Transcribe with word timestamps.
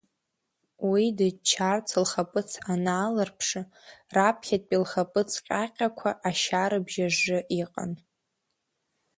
Уи 0.89 1.03
дыччарц 1.17 1.87
лхаԥыц 2.03 2.51
анаалырԥшы, 2.71 3.61
раԥхьатәи 4.15 4.81
лхаԥыц 4.83 5.29
ҟьаҟьақәа 5.45 6.09
ашьа 6.27 6.69
рыбжьажжы 6.71 7.37
иҟан. 7.61 7.91